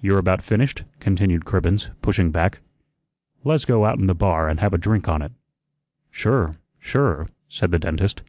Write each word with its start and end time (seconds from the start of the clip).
"You're 0.00 0.16
about 0.16 0.40
finished?" 0.40 0.84
continued 1.00 1.44
Cribbens, 1.44 1.90
pushing 2.00 2.30
back. 2.30 2.60
"Le's 3.44 3.66
go 3.66 3.84
out 3.84 3.98
in 3.98 4.06
the 4.06 4.14
bar 4.14 4.48
an' 4.48 4.56
have 4.56 4.72
a 4.72 4.78
drink 4.78 5.06
on 5.06 5.20
it." 5.20 5.32
"Sure, 6.10 6.56
sure," 6.80 7.28
said 7.50 7.70
the 7.70 7.78
dentist. 7.78 8.22